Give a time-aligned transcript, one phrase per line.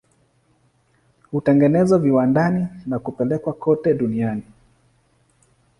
[1.31, 4.43] Hutengenezwa viwandani na kupelekwa kote duniani.